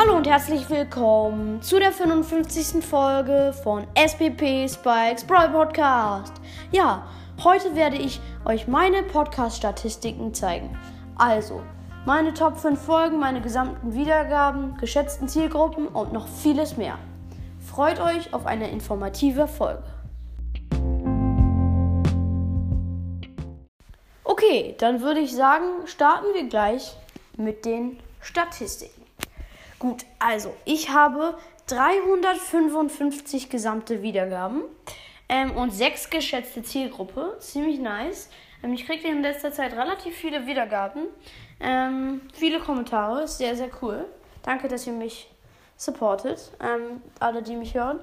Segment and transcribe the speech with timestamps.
[0.00, 2.84] Hallo und herzlich willkommen zu der 55.
[2.84, 6.34] Folge von SPP Spikes Brawl Podcast.
[6.70, 7.08] Ja,
[7.42, 10.78] heute werde ich euch meine Podcast-Statistiken zeigen.
[11.16, 11.62] Also,
[12.06, 16.96] meine Top 5 Folgen, meine gesamten Wiedergaben, geschätzten Zielgruppen und noch vieles mehr.
[17.58, 19.82] Freut euch auf eine informative Folge.
[24.22, 26.96] Okay, dann würde ich sagen, starten wir gleich
[27.36, 28.97] mit den Statistiken.
[29.78, 34.62] Gut, also ich habe 355 gesamte Wiedergaben
[35.28, 37.36] ähm, und 6 geschätzte Zielgruppe.
[37.38, 38.28] Ziemlich nice.
[38.62, 41.02] Ähm, ich kriege in letzter Zeit relativ viele Wiedergaben.
[41.60, 43.28] Ähm, viele Kommentare.
[43.28, 44.04] Sehr, sehr cool.
[44.42, 45.30] Danke, dass ihr mich
[45.76, 46.50] supportet.
[46.60, 48.00] Ähm, alle, die mich hören.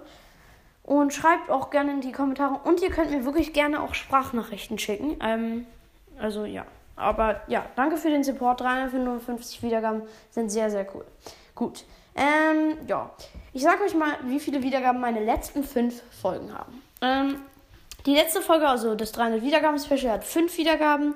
[0.83, 2.59] Und schreibt auch gerne in die Kommentare.
[2.63, 5.17] Und ihr könnt mir wirklich gerne auch Sprachnachrichten schicken.
[5.21, 5.65] Ähm,
[6.19, 6.65] also ja.
[6.95, 8.61] Aber ja, danke für den Support.
[8.61, 11.03] 355 Wiedergaben sind sehr, sehr cool.
[11.55, 11.85] Gut.
[12.15, 13.11] Ähm, ja.
[13.53, 16.81] Ich sage euch mal, wie viele Wiedergaben meine letzten fünf Folgen haben.
[17.01, 17.41] Ähm,
[18.05, 21.15] die letzte Folge, also das 300 Wiedergaben-Special, hat fünf Wiedergaben.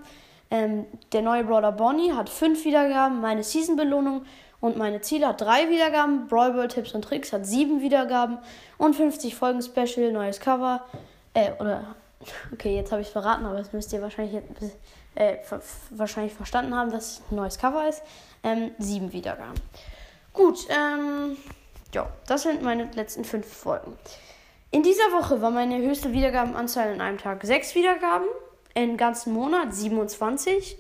[0.52, 3.22] Ähm, der neue Brawler Bonnie hat fünf Wiedergaben.
[3.22, 4.26] Meine Season-Belohnung
[4.62, 6.28] und meine Ziele hat drei Wiedergaben.
[6.28, 8.40] Brawl Ball Tipps und Tricks hat sieben Wiedergaben.
[8.78, 10.86] Und 50 Folgen Special, neues Cover.
[11.34, 11.96] Äh, oder.
[12.52, 14.44] Okay, jetzt habe ich es verraten, aber das müsst ihr wahrscheinlich,
[15.16, 15.38] äh,
[15.92, 18.02] wahrscheinlich verstanden haben, dass es ein neues Cover ist.
[18.44, 19.56] Ähm, sieben Wiedergaben.
[20.34, 21.38] Gut, ähm,
[21.94, 23.98] ja, das sind meine letzten fünf Folgen.
[24.72, 28.28] In dieser Woche war meine höchste Wiedergabenanzahl in einem Tag sechs Wiedergaben,
[28.76, 30.78] im ganzen Monat 27,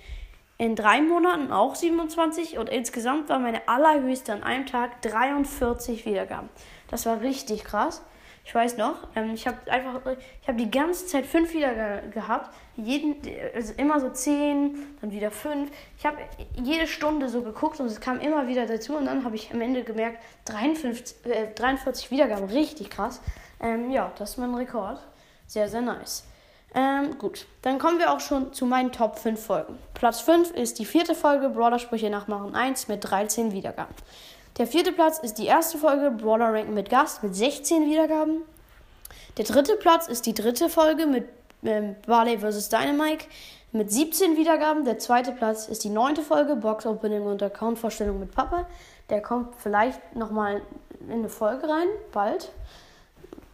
[0.59, 6.49] in drei Monaten auch 27 und insgesamt war meine allerhöchste an einem Tag 43 Wiedergaben.
[6.89, 8.03] Das war richtig krass.
[8.49, 10.01] Ich weiß noch, ähm, ich habe einfach,
[10.41, 12.49] ich habe die ganze Zeit fünf wieder ge gehabt.
[12.77, 13.17] Jeden,
[13.53, 15.69] also immer so zehn, dann wieder fünf.
[15.99, 16.17] Ich habe
[16.55, 18.97] jede Stunde so geguckt und es kam immer wieder dazu.
[18.97, 23.21] Und dann habe ich am Ende gemerkt, 53, äh, 43 Wiedergaben, richtig krass.
[23.59, 24.97] Ähm, ja, das ist mein Rekord.
[25.45, 26.25] Sehr, sehr nice.
[26.73, 29.77] Ähm, gut, dann kommen wir auch schon zu meinen Top 5 Folgen.
[29.93, 33.93] Platz 5 ist die vierte Folge Brawler-Sprüche nachmachen 1 mit 13 Wiedergaben.
[34.57, 38.41] Der vierte Platz ist die erste Folge Brawler Rank mit Gast mit 16 Wiedergaben.
[39.37, 41.29] Der dritte Platz ist die dritte Folge mit
[41.63, 42.69] ähm, Barley vs.
[42.69, 43.25] Dynamite
[43.71, 44.83] mit 17 Wiedergaben.
[44.83, 48.65] Der zweite Platz ist die neunte Folge Box Opening und Account-Vorstellung mit Papa.
[49.09, 50.61] Der kommt vielleicht nochmal
[51.07, 52.51] in eine Folge rein, bald.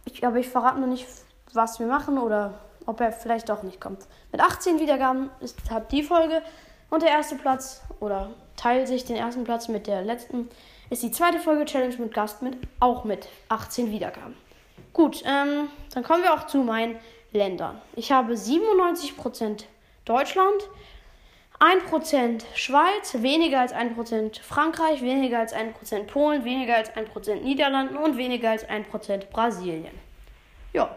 [0.04, 1.06] Ich, aber ich verrate noch nicht,
[1.52, 2.54] was wir machen oder
[2.86, 4.06] ob er vielleicht doch nicht kommt.
[4.32, 6.42] Mit 18 Wiedergaben ist hat die Folge
[6.90, 10.48] und der erste Platz oder teilt sich den ersten Platz mit der letzten
[10.90, 14.36] ist die zweite Folge Challenge mit Gast mit, auch mit 18 Wiedergaben.
[14.92, 16.98] Gut, ähm, dann kommen wir auch zu meinen
[17.32, 17.80] Ländern.
[17.94, 19.64] Ich habe 97%
[20.04, 20.68] Deutschland,
[21.58, 28.16] 1% Schweiz, weniger als 1% Frankreich, weniger als 1% Polen, weniger als 1% Niederlanden und
[28.16, 29.94] weniger als 1% Brasilien.
[30.72, 30.96] Ja,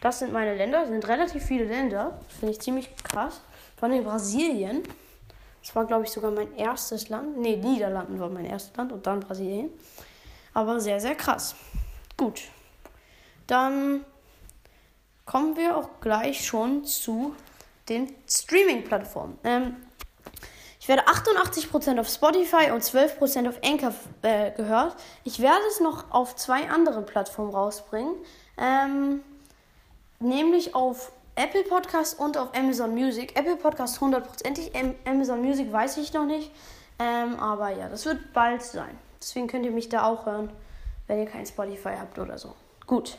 [0.00, 2.20] das sind meine Länder, das sind relativ viele Länder.
[2.38, 3.40] Finde ich ziemlich krass.
[3.76, 4.82] Vor allem Brasilien.
[5.62, 7.38] Das war, glaube ich, sogar mein erstes Land.
[7.38, 9.70] Ne, Niederlanden war mein erstes Land und dann Brasilien.
[10.54, 11.54] Aber sehr, sehr krass.
[12.16, 12.42] Gut.
[13.46, 14.04] Dann
[15.24, 17.34] kommen wir auch gleich schon zu
[17.88, 19.38] den Streaming-Plattformen.
[19.44, 19.76] Ähm,
[20.80, 23.92] ich werde 88% auf Spotify und 12% auf Anchor
[24.22, 24.96] äh, gehört.
[25.24, 28.14] Ich werde es noch auf zwei andere Plattformen rausbringen.
[28.56, 29.20] Ähm,
[30.18, 33.38] nämlich auf Apple Podcast und auf Amazon Music.
[33.38, 34.72] Apple Podcast hundertprozentig,
[35.04, 36.50] Amazon Music weiß ich noch nicht.
[36.98, 38.98] Ähm, aber ja, das wird bald sein.
[39.20, 40.50] Deswegen könnt ihr mich da auch hören,
[41.06, 42.56] wenn ihr kein Spotify habt oder so.
[42.88, 43.18] Gut.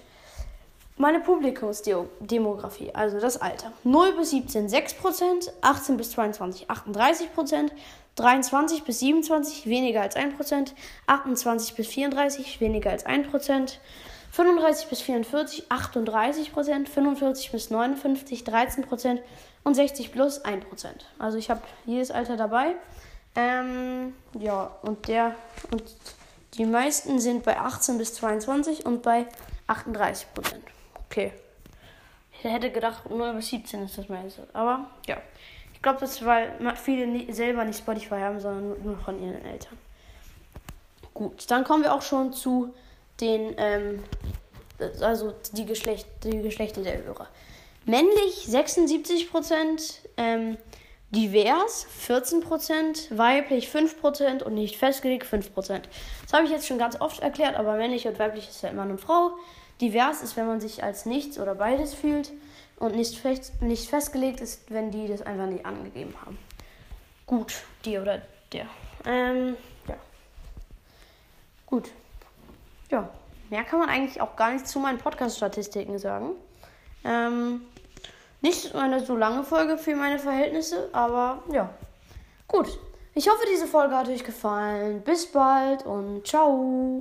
[0.98, 3.72] Meine Publikumsdemografie, also das Alter.
[3.86, 7.72] 0 bis 17 6%, 18 bis 22 38%,
[8.18, 10.74] 23 bis 27 weniger als 1%,
[11.08, 13.78] 28 bis 34 weniger als 1%,
[14.32, 19.22] 35 bis 44 38 Prozent, 45 bis 59 13 Prozent
[19.64, 21.06] und 60 plus 1 Prozent.
[21.18, 22.76] Also ich habe jedes Alter dabei.
[23.36, 25.36] Ähm, ja, und der
[25.72, 25.84] und
[26.56, 29.28] die meisten sind bei 18 bis 22 und bei
[29.68, 30.64] 38 Prozent.
[31.06, 31.32] Okay.
[32.32, 34.48] Ich hätte gedacht, 0 bis 17 ist das meiste.
[34.54, 35.18] Aber ja.
[35.74, 39.78] Ich glaube, das ist, weil viele selber nicht Spotify haben, sondern nur von ihren Eltern.
[41.14, 42.74] Gut, dann kommen wir auch schon zu
[43.22, 44.04] den, ähm,
[45.02, 47.28] also die, Geschlecht, die Geschlechter der Hörer.
[47.86, 50.58] Männlich 76%, ähm,
[51.12, 55.82] divers 14%, weiblich 5% und nicht festgelegt 5%.
[56.24, 58.84] Das habe ich jetzt schon ganz oft erklärt, aber männlich und weiblich ist ja immer
[58.84, 59.32] eine Frau.
[59.82, 62.32] Divers ist, wenn man sich als nichts oder beides fühlt.
[62.78, 66.38] Und nicht, fest, nicht festgelegt ist, wenn die das einfach nicht angegeben haben.
[67.26, 68.22] Gut, die oder
[68.54, 68.68] der.
[69.06, 69.58] Ähm,
[69.88, 69.96] ja.
[71.66, 71.90] Gut.
[72.90, 73.10] Ja,
[73.50, 76.32] mehr kann man eigentlich auch gar nicht zu meinen Podcast-Statistiken sagen.
[77.04, 77.62] Ähm,
[78.42, 81.70] nicht eine so lange Folge für meine Verhältnisse, aber ja.
[82.48, 82.80] Gut.
[83.16, 85.02] Ich hoffe, diese Folge hat euch gefallen.
[85.02, 86.98] Bis bald und ciao.